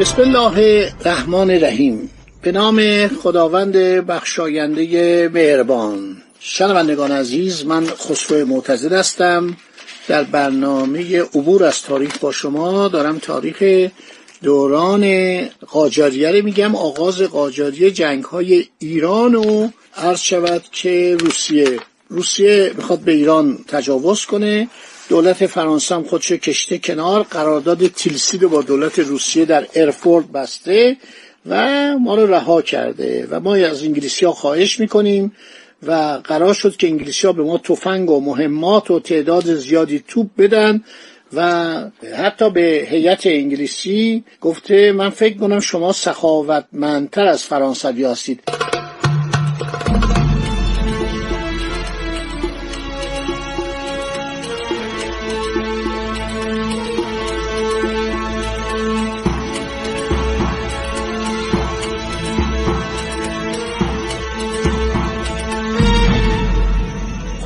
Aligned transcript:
بسم 0.00 0.22
الله 0.22 0.92
الرحمن 1.04 1.50
الرحیم. 1.50 2.10
به 2.42 2.52
نام 2.52 3.08
خداوند 3.08 3.76
بخشاینده 4.06 5.28
مهربان. 5.28 6.16
شنوندگان 6.40 7.12
عزیز 7.12 7.64
من 7.64 7.86
خسرو 7.86 8.46
معتزد 8.46 8.92
هستم. 8.92 9.56
در 10.08 10.22
برنامه 10.22 11.22
عبور 11.22 11.64
از 11.64 11.82
تاریخ 11.82 12.18
با 12.18 12.32
شما 12.32 12.88
دارم 12.88 13.18
تاریخ 13.18 13.90
دوران 14.42 15.40
قاجاریه 15.66 16.30
رو 16.30 16.44
میگم 16.44 16.74
آغاز 16.74 17.22
قاجاریه 17.22 17.90
جنگ 17.90 18.24
های 18.24 18.64
ایران 18.78 19.34
و 19.34 19.68
عرض 19.96 20.20
شود 20.20 20.62
که 20.72 21.16
روسیه. 21.20 21.78
روسیه 22.08 22.72
می‌خواد 22.76 23.00
به 23.00 23.12
ایران 23.12 23.58
تجاوز 23.68 24.24
کنه. 24.24 24.68
دولت 25.08 25.46
فرانسه 25.46 25.94
هم 25.94 26.02
خودش 26.02 26.32
کشته 26.32 26.78
کنار. 26.78 27.22
قرارداد 27.22 27.86
تیلسید 27.86 28.40
با 28.40 28.62
دولت 28.62 28.98
روسیه 28.98 29.44
در 29.44 29.66
ارفورد 29.74 30.32
بسته 30.32 30.96
و 31.46 31.66
ما 31.98 32.14
رو 32.14 32.26
رها 32.26 32.62
کرده 32.62 33.28
و 33.30 33.40
ما 33.40 33.54
از 33.54 33.82
انگلیسی 33.82 34.26
ها 34.26 34.32
خواهش 34.32 34.80
می‌کنیم 34.80 35.32
و 35.86 35.92
قرار 36.24 36.54
شد 36.54 36.76
که 36.76 36.86
انگلیسی 36.86 37.26
ها 37.26 37.32
به 37.32 37.42
ما 37.42 37.58
تفنگ 37.58 38.10
و 38.10 38.20
مهمات 38.20 38.90
و 38.90 39.00
تعداد 39.00 39.54
زیادی 39.54 40.04
توپ 40.08 40.26
بدن 40.38 40.84
و 41.32 41.74
حتی 42.16 42.50
به 42.50 42.86
هیئت 42.90 43.26
انگلیسی 43.26 44.24
گفته 44.40 44.92
من 44.92 45.10
فکر 45.10 45.38
کنم 45.38 45.60
شما 45.60 45.92
سخاوتمندتر 45.92 47.26
از 47.26 47.44
فرانسوی 47.44 48.04
هستید. 48.04 48.42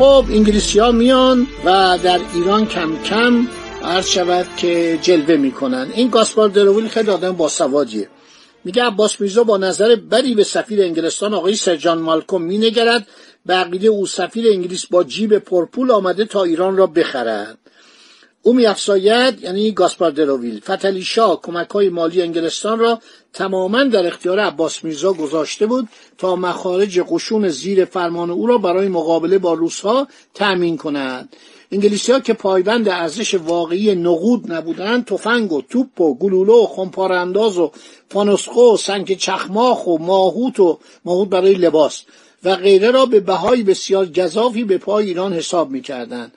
خب 0.01 0.25
انگلیسی 0.31 0.79
ها 0.79 0.93
میان 0.93 1.47
و 1.65 1.98
در 2.03 2.20
ایران 2.34 2.67
کم 2.67 3.03
کم 3.03 3.47
عرض 3.83 4.07
شود 4.07 4.47
که 4.57 4.98
جلوه 5.03 5.37
می‌کنن. 5.37 5.91
این 5.95 6.09
گاسپار 6.09 6.48
درویل 6.48 6.89
خیلی 6.89 7.11
آدم 7.11 7.33
باسوادیه. 7.33 8.09
میگه 8.65 8.84
عباس 8.84 9.20
میرزا 9.20 9.45
با 9.45 9.57
نظر 9.57 9.97
بری 9.97 10.34
به 10.34 10.45
سفیر 10.45 10.83
انگلستان 10.83 11.35
آقای 11.35 11.55
سرجان 11.55 11.98
مالکوم 11.98 12.42
مینگرد. 12.42 13.07
به 13.47 13.55
عقیده 13.55 13.89
او 13.89 14.07
سفیر 14.07 14.48
انگلیس 14.48 14.86
با 14.86 15.05
جیب 15.05 15.39
پرپول 15.39 15.91
آمده 15.91 16.24
تا 16.24 16.42
ایران 16.42 16.77
را 16.77 16.86
بخرد. 16.86 17.58
او 18.42 18.52
میافزاید 18.52 19.42
یعنی 19.42 19.73
گاسپار 19.73 20.11
دروویل 20.11 20.61
فتلی 20.61 21.02
شاه 21.02 21.40
کمک 21.40 21.70
های 21.70 21.89
مالی 21.89 22.23
انگلستان 22.23 22.78
را 22.78 23.01
تماما 23.33 23.84
در 23.84 24.06
اختیار 24.06 24.40
عباس 24.40 24.84
میرزا 24.84 25.12
گذاشته 25.12 25.67
بود 25.67 25.89
تا 26.18 26.36
مخارج 26.36 27.00
قشون 27.00 27.48
زیر 27.48 27.84
فرمان 27.84 28.30
او 28.30 28.46
را 28.46 28.58
برای 28.58 28.89
مقابله 28.89 29.39
با 29.39 29.55
روسها 29.55 30.08
تأمین 30.34 30.77
کند. 30.77 31.36
انگلیسی 31.73 32.12
ها 32.12 32.20
که 32.20 32.33
پایبند 32.33 32.89
ارزش 32.89 33.34
واقعی 33.34 33.95
نقود 33.95 34.52
نبودند 34.52 35.05
تفنگ 35.05 35.52
و 35.52 35.62
توپ 35.62 36.00
و 36.00 36.14
گلوله 36.14 36.52
و 36.52 36.67
خمپاره‌انداز 36.67 37.58
و 37.58 37.73
فانوسقه 38.08 38.74
و 38.74 38.77
سنگ 38.77 39.17
چخماق 39.17 39.86
و 39.86 39.98
ماهوت 39.98 40.61
و 40.61 40.79
ماهوت 41.05 41.29
برای 41.29 41.55
لباس 41.55 42.02
و 42.45 42.56
غیره 42.56 42.90
را 42.90 43.06
به 43.06 43.20
بهای 43.20 43.62
بسیار 43.62 44.06
گزافی 44.07 44.64
به 44.64 44.79
پای 44.79 45.06
ایران 45.06 45.33
حساب 45.33 45.70
می‌کردند. 45.70 46.33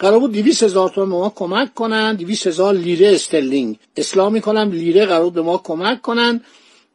قرار 0.00 0.18
بود 0.18 0.32
دویست 0.32 0.62
هزار 0.62 0.88
تومن 0.88 1.10
به 1.10 1.16
ما 1.16 1.32
کمک 1.36 1.74
کنن 1.74 2.14
دویست 2.14 2.46
هزار 2.46 2.74
لیره 2.74 3.08
استرلینگ. 3.08 3.76
اصلاح 3.96 4.32
می‌کنم 4.32 4.70
لیره 4.72 5.06
قرار 5.06 5.30
به 5.30 5.42
ما 5.42 5.58
کمک 5.64 6.02
کنن. 6.02 6.40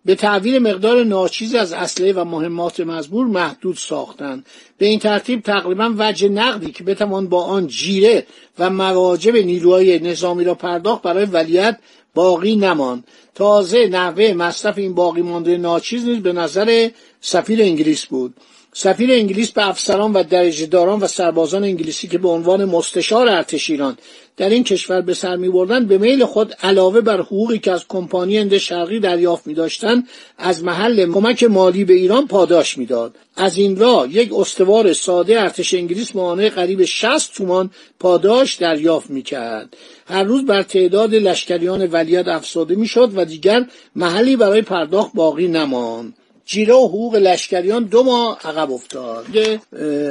به 0.06 0.16
تعویل 0.16 0.60
مقدار 0.60 1.04
ناچیز 1.04 1.56
از 1.56 1.74
اسلحه 1.74 2.14
و 2.14 2.24
مهمات 2.24 2.80
مزبور 2.80 3.26
محدود 3.26 3.78
ساختند 3.78 4.46
به 4.78 4.86
این 4.86 5.00
ترتیب 5.00 5.42
تقریبا 5.42 5.94
وجه 5.98 6.30
نقدی 6.30 6.72
که 6.72 6.84
بتوان 6.84 7.28
با 7.30 7.44
آن 7.44 7.68
جیره 7.68 8.28
و 8.60 8.70
مواجب 8.70 9.36
نیروهای 9.36 10.00
نظامی 10.00 10.44
را 10.44 10.56
پرداخت 10.56 11.02
برای 11.02 11.26
ولیت 11.26 11.80
باقی 12.16 12.56
نماند. 12.56 13.04
تازه 13.36 13.88
نحوه 13.88 14.34
مصرف 14.34 14.78
این 14.78 14.94
باقی 14.94 15.22
مانده 15.22 15.58
ناچیز 15.58 16.06
نیز 16.06 16.24
به 16.24 16.34
نظر 16.34 16.90
سفیر 17.22 17.62
انگلیس 17.62 18.06
بود. 18.06 18.34
سفیر 18.78 19.12
انگلیس 19.12 19.52
به 19.52 19.68
افسران 19.68 20.14
و 20.14 20.24
درجهداران 20.24 21.00
و 21.00 21.08
سربازان 21.08 21.64
انگلیسی 21.64 22.08
که 22.08 22.18
به 22.18 22.30
عنوان 22.30 22.66
مستشار 22.66 23.30
ارتش 23.30 23.70
ایران 23.70 23.98
در 24.38 24.50
این 24.50 24.64
کشور 24.64 25.02
به 25.02 25.14
سر 25.14 25.36
می 25.36 25.50
بردن 25.50 25.86
به 25.86 25.98
میل 25.98 26.26
خود 26.26 26.56
علاوه 26.64 27.02
بر 27.02 27.22
حقوقی 27.22 27.60
که 27.60 27.72
از 27.72 27.86
کمپانی 27.88 28.38
هند 28.38 28.58
شرقی 28.58 29.00
دریافت 29.00 29.48
می 29.48 29.54
داشتن 29.54 30.04
از 30.38 30.64
محل 30.64 31.12
کمک 31.12 31.44
مالی 31.44 31.86
به 31.86 31.94
ایران 31.94 32.28
پاداش 32.28 32.78
می‌داد. 32.78 33.16
از 33.36 33.58
این 33.58 33.78
راه 33.78 34.16
یک 34.16 34.34
استوار 34.34 34.94
ساده 34.94 35.42
ارتش 35.42 35.74
انگلیس 35.74 36.16
معانه 36.16 36.50
قریب 36.50 36.86
60 36.86 37.34
تومان 37.34 37.70
پاداش 38.00 38.56
دریافت 38.56 39.10
می 39.10 39.22
کرد. 39.22 39.78
هر 40.08 40.24
روز 40.24 40.46
بر 40.46 40.64
تعداد 40.64 41.16
لشکریان 41.16 41.88
ولیت 41.92 42.28
افزوده 42.28 42.76
می 42.76 42.88
شد 42.88 43.12
و 43.16 43.26
دیگر 43.26 43.66
محلی 43.96 44.36
برای 44.36 44.62
پرداخت 44.62 45.12
باقی 45.14 45.48
نماند. 45.48 46.14
جیره 46.46 46.74
و 46.74 46.88
حقوق 46.88 47.16
لشکریان 47.16 47.84
دو 47.84 48.04
ماه 48.04 48.40
عقب 48.44 48.72
افتاد. 48.72 49.26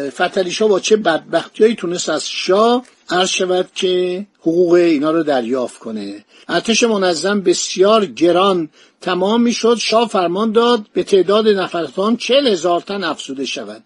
فتلی 0.08 0.50
شاه 0.50 0.68
با 0.68 0.80
چه 0.80 0.96
بدبختیایی 0.96 1.74
تونست 1.74 2.08
از 2.08 2.28
شاه 2.28 2.84
عرض 3.10 3.28
شود 3.28 3.68
که 3.74 4.26
حقوق 4.40 4.72
اینا 4.72 5.10
رو 5.10 5.22
دریافت 5.22 5.78
کنه. 5.78 6.24
ارتش 6.48 6.82
منظم 6.82 7.40
بسیار 7.40 8.06
گران 8.06 8.68
تمام 9.00 9.42
می‌شد. 9.42 9.76
شاه 9.80 10.08
فرمان 10.08 10.52
داد 10.52 10.86
به 10.92 11.02
تعداد 11.02 11.48
نفرتان 11.48 12.16
چل 12.16 12.46
هزار 12.46 12.80
تن 12.80 13.04
افزوده 13.04 13.44
شود. 13.44 13.82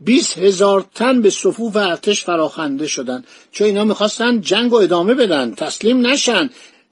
بیست 0.00 0.38
هزار 0.38 0.84
تن 0.94 1.22
به 1.22 1.30
صفوف 1.30 1.76
ارتش 1.76 2.24
فراخنده 2.24 2.86
شدند. 2.86 3.26
چون 3.52 3.66
اینا 3.66 3.84
می‌خواستن 3.84 4.40
جنگ 4.40 4.72
و 4.72 4.76
ادامه 4.76 5.14
بدن 5.14 5.54
تسلیم 5.54 6.06
نشن. 6.06 6.50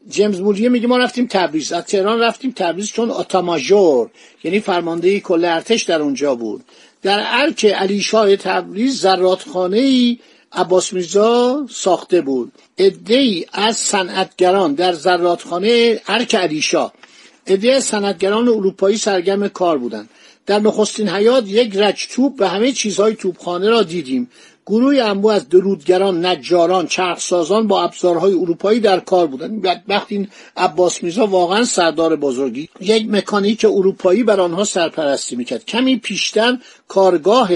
جیمز 0.09 0.41
موریه 0.41 0.69
میگه 0.69 0.87
ما 0.87 0.99
رفتیم 0.99 1.27
تبریز. 1.27 1.72
از 1.72 1.84
تهران 1.84 2.21
رفتیم 2.21 2.53
تبریز 2.56 2.93
چون 2.93 3.11
آتاماژور 3.11 4.11
یعنی 4.44 4.61
فرماندهی 4.61 5.21
کل 5.21 5.44
ارتش 5.44 5.83
در 5.83 6.03
اونجا 6.03 6.34
بود. 6.34 6.65
در 7.03 7.25
ارک 7.27 7.65
علی 7.65 8.00
شاه 8.00 8.37
تبریز 8.37 9.00
زراتخانه 9.00 9.77
ای 9.78 10.19
عباس 10.53 10.93
میرزا 10.93 11.66
ساخته 11.71 12.21
بود. 12.21 12.53
ای 13.09 13.47
از 13.52 13.76
صنعتگران 13.76 14.75
در 14.75 14.93
زراتخانه 14.93 16.00
ارک 16.08 16.35
علیشا 16.35 16.93
عده 17.47 17.73
از 17.73 17.85
صنعتگران 17.85 18.49
اروپایی 18.49 18.97
سرگرم 18.97 19.49
کار 19.49 19.79
بودند. 19.79 20.11
در 20.47 20.58
نخستین 20.58 21.08
حیات 21.08 21.49
یک 21.49 21.76
رج 21.76 22.06
توپ 22.11 22.35
و 22.38 22.49
همه 22.49 22.73
چیزهای 22.73 23.14
توپخانه 23.14 23.69
را 23.69 23.82
دیدیم. 23.82 24.31
گروه 24.70 24.96
انبو 25.02 25.28
از 25.28 25.49
درودگران 25.49 26.26
نجاران 26.26 26.87
چرخسازان 26.87 27.67
با 27.67 27.82
ابزارهای 27.82 28.32
اروپایی 28.32 28.81
در 28.81 29.00
کار 29.00 29.26
بودند. 29.26 29.82
وقتی 29.88 30.14
این 30.14 30.28
عباس 30.56 31.02
میرزا 31.02 31.26
واقعا 31.26 31.64
سردار 31.64 32.17
بزرگی 32.17 32.69
یک 32.81 33.06
مکانیک 33.11 33.64
اروپایی 33.64 34.22
بر 34.22 34.40
آنها 34.40 34.64
سرپرستی 34.64 35.37
می‌کرد. 35.37 35.64
کمی 35.64 35.96
پیشتر 35.96 36.58
کارگاه 36.88 37.50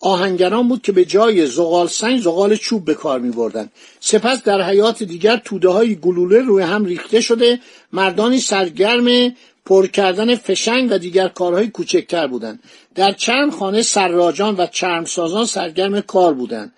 آهنگران 0.00 0.68
بود 0.68 0.82
که 0.82 0.92
به 0.92 1.04
جای 1.04 1.46
زغال 1.46 1.86
سنگ 1.86 2.20
زغال 2.20 2.56
چوب 2.56 2.84
به 2.84 2.94
کار 2.94 3.20
می 3.20 3.30
بردن. 3.30 3.70
سپس 4.00 4.42
در 4.42 4.62
حیات 4.62 5.02
دیگر 5.02 5.36
توده 5.44 5.68
های 5.68 5.94
گلوله 5.94 6.38
روی 6.38 6.62
هم 6.62 6.84
ریخته 6.84 7.20
شده. 7.20 7.60
مردانی 7.92 8.40
سرگرم 8.40 9.34
پر 9.66 9.86
کردن 9.86 10.34
فشنگ 10.34 10.88
و 10.92 10.98
دیگر 10.98 11.28
کارهای 11.28 11.68
کوچکتر 11.68 12.26
بودند. 12.26 12.60
در 12.94 13.12
چند 13.12 13.52
خانه 13.52 13.82
سراجان 13.82 14.54
و 14.56 14.66
چرمسازان 14.66 15.44
سرگرم 15.46 16.00
کار 16.00 16.34
بودند. 16.34 16.72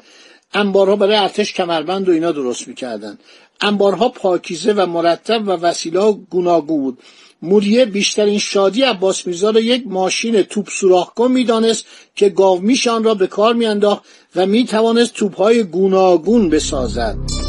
انبارها 0.54 0.96
برای 0.96 1.16
ارتش 1.16 1.52
کمربند 1.52 2.08
و 2.08 2.12
اینا 2.12 2.32
درست 2.32 2.68
می‌کردند. 2.68 3.18
انبارها 3.60 4.08
پاکیزه 4.08 4.72
و 4.72 4.86
مرتب 4.86 5.42
و 5.48 5.50
وسیله 5.50 6.12
گوناگون 6.12 6.82
بود. 6.82 6.98
موریه 7.42 7.84
بیشترین 7.84 8.38
شادی 8.38 8.82
عباس 8.82 9.26
میرزا 9.26 9.50
را 9.50 9.60
یک 9.60 9.82
ماشین 9.86 10.42
توپ 10.42 10.68
سوراخ 10.70 11.14
کن 11.14 11.32
می‌دانست 11.32 11.86
که 12.14 12.28
گاومیشان 12.28 13.04
را 13.04 13.14
به 13.14 13.26
کار 13.26 13.54
میانداخت 13.54 14.02
و 14.36 14.46
می‌توانست 14.46 15.14
توپهای 15.14 15.62
گوناگون 15.62 16.48
بسازد. 16.48 17.47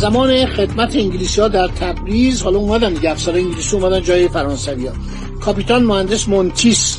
زمان 0.00 0.46
خدمت 0.46 0.96
انگلیسی 0.96 1.40
ها 1.40 1.48
در 1.48 1.68
تبریز 1.68 2.42
حالا 2.42 2.58
اومدن 2.58 2.92
دیگه 2.92 3.10
افسر 3.10 3.30
انگلیسی 3.30 3.76
اومدن 3.76 4.02
جای 4.02 4.28
فرانسوی 4.28 4.86
ها 4.86 4.94
کاپیتان 5.40 5.82
مهندس 5.82 6.28
مونتیس 6.28 6.98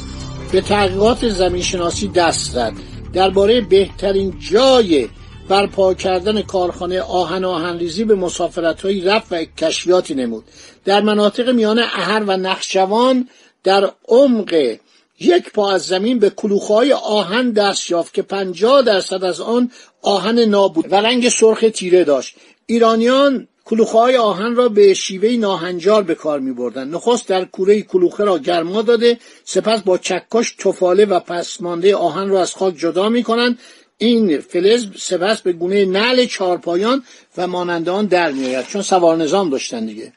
به 0.51 0.61
تحقیقات 0.61 1.29
زمین 1.29 1.61
شناسی 1.61 2.07
دست 2.07 2.51
زد. 2.51 2.73
درباره 3.13 3.61
بهترین 3.61 4.33
جای 4.51 5.09
برپا 5.49 5.93
کردن 5.93 6.41
کارخانه 6.41 7.01
آهن 7.01 7.45
آهنریزی 7.45 8.03
به 8.03 8.15
مسافرت 8.15 8.81
های 8.81 9.01
رفت 9.01 9.27
و 9.31 9.43
کشفیاتی 9.57 10.15
نمود. 10.15 10.43
در 10.85 11.01
مناطق 11.01 11.49
میان 11.49 11.79
اهر 11.79 12.23
و 12.27 12.37
نخشوان 12.37 13.29
در 13.63 13.91
عمق 14.07 14.77
یک 15.19 15.51
پا 15.53 15.71
از 15.71 15.85
زمین 15.85 16.19
به 16.19 16.29
کلوخهای 16.29 16.93
آهن 16.93 17.51
دست 17.51 17.91
یافت 17.91 18.13
که 18.13 18.21
پنجاه 18.21 18.81
درصد 18.81 19.23
از 19.23 19.41
آن 19.41 19.71
آهن 20.01 20.39
نابود 20.39 20.91
و 20.91 20.95
رنگ 20.95 21.29
سرخ 21.29 21.65
تیره 21.73 22.03
داشت. 22.03 22.35
ایرانیان 22.71 23.47
کلوخهای 23.65 24.17
آهن 24.17 24.55
را 24.55 24.69
به 24.69 24.93
شیوه 24.93 25.29
ناهنجار 25.29 26.03
به 26.03 26.15
کار 26.15 26.39
می 26.39 26.51
بردن. 26.51 26.87
نخست 26.87 27.27
در 27.27 27.45
کوره 27.45 27.81
کلوخه 27.81 28.23
را 28.23 28.37
گرما 28.37 28.81
داده 28.81 29.19
سپس 29.45 29.81
با 29.81 29.97
چکش 29.97 30.51
تفاله 30.51 31.05
و 31.05 31.19
پسمانده 31.19 31.95
آهن 31.95 32.29
را 32.29 32.41
از 32.41 32.55
خاک 32.55 32.75
جدا 32.77 33.09
می 33.09 33.23
کنند 33.23 33.59
این 33.97 34.39
فلز 34.39 34.87
سپس 34.97 35.41
به 35.41 35.53
گونه 35.53 35.85
نعل 35.85 36.25
چارپایان 36.25 37.03
و 37.37 37.47
مانند 37.47 37.89
آن 37.89 38.05
در 38.05 38.31
میآید 38.31 38.67
چون 38.67 38.81
سوار 38.81 39.17
نظام 39.17 39.49
داشتن 39.49 39.85
دیگه. 39.85 40.13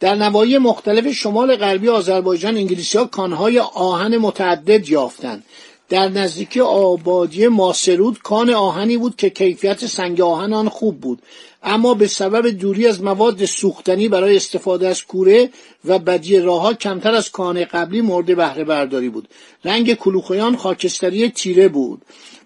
در 0.00 0.14
نواحی 0.14 0.58
مختلف 0.58 1.12
شمال 1.12 1.56
غربی 1.56 1.88
آذربایجان 1.88 2.56
انگلیسی 2.56 2.98
ها 2.98 3.04
کانهای 3.04 3.58
آهن 3.58 4.16
متعدد 4.16 4.88
یافتند. 4.88 5.44
در 5.88 6.08
نزدیکی 6.08 6.60
آبادی 6.60 7.48
ماسرود 7.48 8.18
کان 8.18 8.50
آهنی 8.50 8.96
بود 8.96 9.16
که 9.16 9.30
کیفیت 9.30 9.86
سنگ 9.86 10.20
آهن 10.20 10.52
آن 10.52 10.68
خوب 10.68 11.00
بود. 11.00 11.22
اما 11.62 11.94
به 11.94 12.06
سبب 12.06 12.48
دوری 12.48 12.86
از 12.86 13.02
مواد 13.02 13.44
سوختنی 13.44 14.08
برای 14.08 14.36
استفاده 14.36 14.88
از 14.88 15.04
کوره 15.04 15.50
و 15.84 15.98
بدی 15.98 16.40
راهها 16.40 16.74
کمتر 16.74 17.14
از 17.14 17.30
کان 17.30 17.64
قبلی 17.64 18.00
مورد 18.00 18.36
بهره 18.36 18.64
برداری 18.64 19.08
بود. 19.08 19.28
رنگ 19.64 19.94
کلوخیان 19.94 20.56
خاکستری 20.56 21.28
تیره 21.28 21.68
بود. 21.68 22.02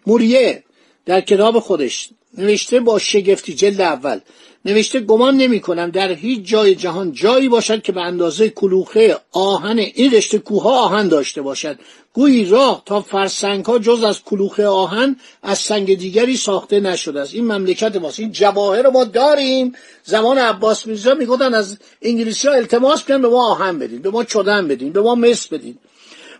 موریه 0.07 0.65
در 1.07 1.21
کتاب 1.21 1.59
خودش 1.59 2.09
نوشته 2.39 2.81
با 2.81 2.99
شگفتی 2.99 3.55
جلد 3.55 3.81
اول 3.81 4.21
نوشته 4.69 5.01
گمان 5.01 5.37
نمی 5.37 5.61
کنم 5.61 5.91
در 5.91 6.13
هیچ 6.13 6.41
جای 6.45 6.75
جهان 6.75 7.13
جایی 7.13 7.49
باشد 7.49 7.83
که 7.83 7.93
به 7.93 8.01
اندازه 8.01 8.49
کلوخه 8.49 9.17
آهن 9.33 9.79
این 9.79 10.13
رشته 10.13 10.39
کوه 10.39 10.65
آهن 10.65 11.09
داشته 11.09 11.43
باشد. 11.43 11.79
گویی 12.13 12.45
راه 12.45 12.83
تا 12.87 13.01
فرسنگ 13.01 13.65
ها 13.65 13.79
جز 13.79 14.05
از 14.05 14.25
کلوخه 14.25 14.67
آهن 14.67 15.17
از 15.43 15.59
سنگ 15.59 15.99
دیگری 15.99 16.37
ساخته 16.37 16.81
نشده 16.81 17.21
است. 17.21 17.35
این 17.35 17.45
مملکت 17.45 17.97
ماست. 17.97 18.21
این 18.21 18.33
جواهر 18.33 18.91
ما 18.91 19.05
داریم. 19.05 19.73
زمان 20.05 20.39
عباس 20.39 20.87
میرزا 20.87 21.15
می‌گفتن 21.15 21.55
از 21.55 21.79
انگلیسی 22.03 22.49
ها 22.49 22.55
التماس 22.55 23.05
کنن 23.05 23.23
به 23.23 23.29
ما 23.29 23.51
آهن 23.51 23.79
بدین 23.79 24.03
به 24.03 24.11
ما 24.11 24.25
چدن 24.25 24.69
بدین 24.69 24.93
به 24.93 25.01
ما 25.01 25.15
مس 25.15 25.47
بدین. 25.47 25.79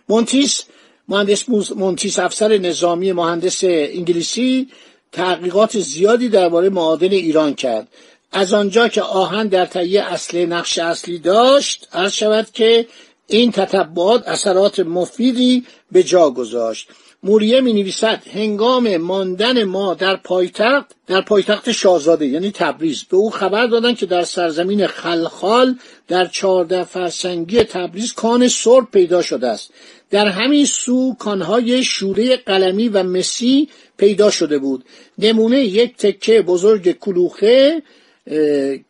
مونتیس 0.09 0.63
مهندس 1.07 1.49
مونتیس 1.75 2.19
افسر 2.19 2.57
نظامی 2.57 3.11
مهندس 3.11 3.59
انگلیسی 3.63 4.67
تحقیقات 5.11 5.79
زیادی 5.79 6.29
درباره 6.29 6.69
معادن 6.69 7.11
ایران 7.11 7.53
کرد. 7.53 7.87
از 8.31 8.53
آنجا 8.53 8.87
که 8.87 9.01
آهن 9.01 9.47
در 9.47 9.65
تهیه 9.65 10.01
اصل 10.01 10.45
نقش 10.45 10.79
اصلی 10.79 11.19
داشت 11.19 11.87
عرض 11.93 12.13
شود 12.13 12.47
که 12.53 12.87
این 13.27 13.51
تطبعات 13.51 14.27
اثرات 14.27 14.79
مفیدی 14.79 15.65
به 15.91 16.03
جا 16.03 16.29
گذاشت. 16.29 16.89
موریه 17.23 17.61
می 17.61 17.73
نویسد 17.73 18.23
هنگام 18.33 18.97
ماندن 18.97 19.63
ما 19.63 19.93
در 19.93 20.15
پایتخت 20.15 20.85
در 21.07 21.21
پایتخت 21.21 21.71
شاهزاده 21.71 22.25
یعنی 22.25 22.51
تبریز. 22.51 23.03
به 23.03 23.17
او 23.17 23.29
خبر 23.29 23.65
دادند 23.67 23.97
که 23.97 24.05
در 24.05 24.23
سرزمین 24.23 24.87
خلخال 24.87 25.75
در 26.07 26.25
چهارده 26.25 26.83
فرسنگی 26.83 27.63
تبریز 27.63 28.13
کان 28.13 28.47
سرب 28.47 28.91
پیدا 28.91 29.21
شده 29.21 29.47
است. 29.47 29.71
در 30.09 30.27
همین 30.27 30.65
سو 30.65 31.15
کانهای 31.19 31.83
شوره 31.83 32.37
قلمی 32.37 32.89
و 32.89 33.03
مسی 33.03 33.69
پیدا 33.97 34.29
شده 34.31 34.59
بود. 34.59 34.85
نمونه 35.17 35.59
یک 35.59 35.97
تکه 35.97 36.41
بزرگ 36.41 36.91
کلوخه 36.91 37.81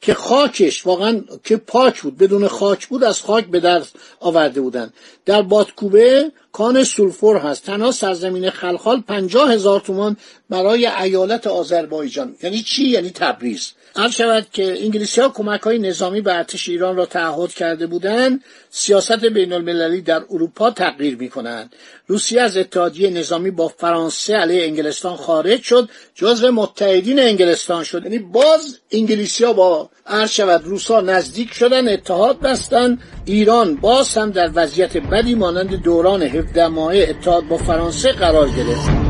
که 0.01 0.13
خاکش 0.13 0.85
واقعا 0.85 1.21
که 1.43 1.57
پاک 1.57 2.01
بود 2.01 2.17
بدون 2.17 2.47
خاک 2.47 2.87
بود 2.87 3.03
از 3.03 3.21
خاک 3.21 3.45
به 3.45 3.59
دست 3.59 3.95
آورده 4.19 4.61
بودن 4.61 4.93
در 5.25 5.41
بادکوبه 5.41 6.31
کان 6.51 6.83
سولفور 6.83 7.37
هست. 7.37 7.65
تنها 7.65 7.91
سرزمین 7.91 8.49
خلخال 8.49 9.01
پنجاه 9.01 9.53
هزار 9.53 9.79
تومان 9.79 10.17
برای 10.49 10.85
ایالت 10.85 11.47
آذربایجان. 11.47 12.35
یعنی 12.43 12.61
چی؟ 12.61 12.83
یعنی 12.83 13.09
تبریز. 13.09 13.71
عرض 13.95 14.15
شود 14.15 14.47
که 14.53 14.83
انگلیسی 14.83 15.21
ها 15.21 15.29
کمک 15.29 15.61
های 15.61 15.79
نظامی 15.79 16.21
به 16.21 16.35
ارتش 16.35 16.69
ایران 16.69 16.95
را 16.95 17.05
تعهد 17.05 17.53
کرده 17.53 17.87
بودند 17.87 18.43
سیاست 18.69 19.25
بین 19.25 19.53
المللی 19.53 20.01
در 20.01 20.21
اروپا 20.29 20.71
تغییر 20.71 21.17
می 21.17 21.29
کنند 21.29 21.75
روسیه 22.07 22.41
از 22.41 22.57
اتحادیه 22.57 23.09
نظامی 23.09 23.51
با 23.51 23.67
فرانسه 23.67 24.35
علیه 24.35 24.63
انگلستان 24.63 25.15
خارج 25.15 25.61
شد 25.61 25.89
جزو 26.15 26.51
متحدین 26.51 27.19
انگلستان 27.19 27.83
شد. 27.83 28.03
یعنی 28.03 28.19
باز 28.19 28.77
انگلیسی 28.91 29.45
ها 29.45 29.53
با 29.53 29.89
عرض 30.07 30.31
شود 30.31 30.65
روسا 30.65 31.01
نزدیک 31.01 31.53
شدن 31.53 31.93
اتحاد 31.93 32.39
بستن. 32.39 32.99
ایران 33.25 33.75
باز 33.75 34.17
هم 34.17 34.31
در 34.31 34.51
وضعیت 34.55 34.97
بدی 34.97 35.35
مانند 35.35 35.83
دوران 35.83 36.23
17 36.23 36.67
ماه 36.67 36.93
اتحاد 36.95 37.47
با 37.47 37.57
فرانسه 37.57 38.11
قرار 38.11 38.49
گرفت. 38.49 39.08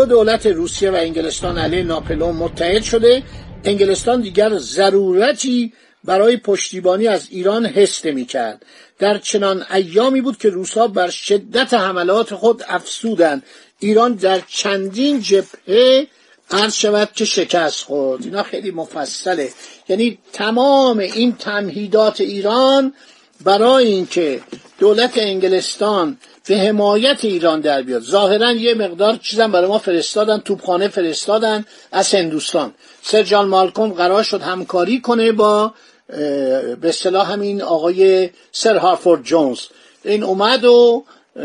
دو 0.00 0.06
دولت 0.06 0.46
روسیه 0.46 0.90
و 0.90 0.94
انگلستان 0.94 1.58
علیه 1.58 1.82
ناپلئون 1.82 2.36
متحد 2.36 2.82
شده. 2.82 3.22
انگلستان 3.64 4.20
دیگر 4.20 4.58
ضرورتی 4.58 5.72
برای 6.04 6.36
پشتیبانی 6.36 7.08
از 7.08 7.26
ایران 7.30 7.66
حس 7.66 8.06
کرد 8.28 8.66
در 8.98 9.18
چنان 9.18 9.64
ایامی 9.74 10.20
بود 10.20 10.36
که 10.36 10.48
روسا 10.48 10.86
بر 10.86 11.10
شدت 11.10 11.74
حملات 11.74 12.34
خود 12.34 12.62
افسودند 12.68 13.42
ایران 13.78 14.14
در 14.14 14.40
چندین 14.48 15.20
جبهه 15.20 16.06
عرض 16.50 16.74
شود 16.74 17.12
که 17.12 17.24
شکست 17.24 17.84
خورد. 17.84 18.24
اینا 18.24 18.42
خیلی 18.42 18.70
مفصله. 18.70 19.50
یعنی 19.88 20.18
تمام 20.32 20.98
این 20.98 21.36
تمهیدات 21.36 22.20
ایران 22.20 22.94
برای 23.44 23.86
اینکه 23.86 24.40
دولت 24.78 25.12
انگلستان 25.16 26.18
به 26.46 26.56
حمایت 26.56 27.24
ایران 27.24 27.60
در 27.60 27.82
بیاد. 27.82 28.02
ظاهرا 28.02 28.52
یه 28.52 28.74
مقدار 28.74 29.16
چیزم 29.16 29.52
برای 29.52 29.68
ما 29.68 29.78
فرستادن 29.78 30.38
توپخانه 30.38 30.88
فرستادن 30.88 31.64
از 31.92 32.14
هندوستان. 32.14 32.74
سر 33.02 33.22
جان 33.22 33.48
مالکوم 33.48 33.92
قرار 33.92 34.22
شد 34.22 34.42
همکاری 34.42 35.00
کنه 35.00 35.32
با 35.32 35.74
به 36.08 36.88
اصطلاح 36.88 37.32
همین 37.32 37.62
آقای 37.62 38.30
سر 38.52 38.76
هارفورد 38.76 39.22
جونز. 39.22 39.58
این 40.04 40.22
اومد 40.22 40.64
و 40.64 41.04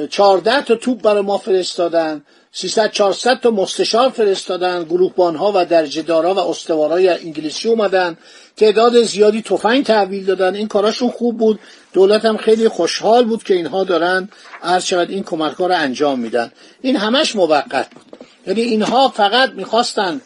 چهارده 0.10 0.62
تا 0.62 0.76
توپ 0.76 1.02
برای 1.02 1.22
ما 1.22 1.38
فرستادن. 1.38 2.24
300 2.58 2.92
400 2.92 3.40
تا 3.40 3.52
مستشار 3.52 4.10
فرستادن 4.10 4.84
گروهبان 4.84 5.36
ها 5.36 5.52
و 5.56 5.66
درجهدارا 5.66 6.34
و 6.34 6.40
استوارای 6.40 7.10
انگلیسی 7.10 7.70
اومدن. 7.70 8.18
تعداد 8.58 9.04
زیادی 9.04 9.42
تفنگ 9.42 9.86
تحویل 9.86 10.26
دادن. 10.26 10.56
این 10.56 10.68
کاراشون 10.68 11.10
خوب 11.10 11.38
بود. 11.38 11.60
دولت 11.94 12.26
هم 12.26 12.38
خیلی 12.38 12.68
خوشحال 12.68 13.26
بود 13.26 13.44
که 13.44 13.54
اینها 13.54 13.84
دارن 13.84 14.30
عرض 14.64 14.86
شود 14.86 15.10
این 15.10 15.24
کمک 15.24 15.54
ها 15.54 15.68
رو 15.68 15.76
انجام 15.76 16.20
میدن. 16.20 16.52
این 16.82 16.96
همش 16.96 17.36
موقت 17.36 17.90
بود. 17.90 18.06
یعنی 18.48 18.62
اینها 18.62 19.10
فقط 19.10 19.52
می‌خواستن 19.52 20.22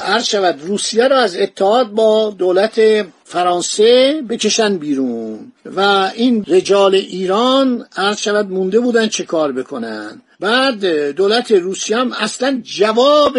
عرض 0.00 0.24
شود 0.24 0.60
روسیه 0.62 1.08
رو 1.08 1.16
از 1.16 1.36
اتحاد 1.36 1.90
با 1.90 2.30
دولت 2.38 3.06
فرانسه 3.24 4.22
بکشن 4.28 4.76
بیرون 4.76 5.52
و 5.76 6.10
این 6.14 6.44
رجال 6.48 6.94
ایران 6.94 7.86
عرض 7.96 8.20
شود 8.20 8.50
مونده 8.50 8.80
بودن 8.80 9.08
چه 9.08 9.24
کار 9.24 9.52
بکنن. 9.52 10.22
بعد 10.40 11.10
دولت 11.10 11.52
روسیه 11.52 11.96
هم 11.96 12.12
اصلا 12.12 12.60
جواب 12.64 13.38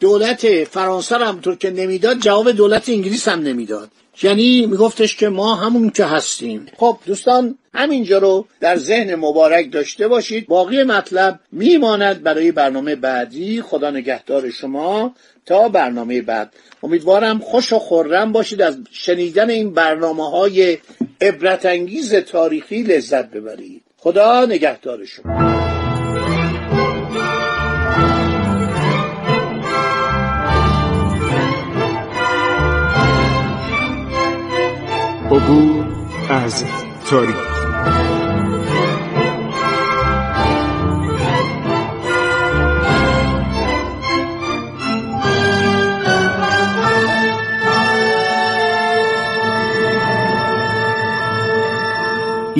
دولت 0.00 0.64
فرانسه 0.64 1.16
رو 1.16 1.24
همونطور 1.24 1.56
که 1.56 1.70
نمی‌داد 1.70 2.18
جواب 2.18 2.50
دولت 2.50 2.88
انگلیس 2.88 3.28
هم 3.28 3.40
نمی‌داد. 3.40 3.88
یعنی 4.22 4.66
میگفتش 4.66 5.16
که 5.16 5.28
ما 5.28 5.54
همون 5.54 5.90
که 5.90 6.04
هستیم. 6.04 6.66
خب 6.76 6.98
دوستان 7.06 7.58
همینجا 7.74 8.18
رو 8.18 8.46
در 8.60 8.76
ذهن 8.76 9.14
مبارک 9.14 9.72
داشته 9.72 10.08
باشید. 10.08 10.46
باقی 10.46 10.82
مطلب 10.82 11.40
میماند 11.52 12.22
برای 12.22 12.52
برنامه 12.52 12.96
بعدی. 12.96 13.62
خدا 13.62 13.90
نگهدار 13.90 14.50
شما. 14.50 15.14
تا 15.46 15.68
برنامه 15.68 16.22
بعد. 16.22 16.52
امیدوارم 16.82 17.38
خوش 17.38 17.72
و 17.72 17.78
خورم 17.78 18.32
باشید 18.32 18.62
از 18.62 18.78
شنیدن 18.90 19.50
این 19.50 19.74
برنامه 19.74 20.30
های 20.30 20.78
عبرتانگیز 21.20 22.14
تاریخی 22.14 22.82
لذت 22.82 23.30
ببرید. 23.30 23.82
خدا 23.96 24.46
نگهدار 24.46 25.04
شما. 25.04 25.54
عبور 35.30 35.84
از 36.28 36.64
تاریخ. 37.10 38.13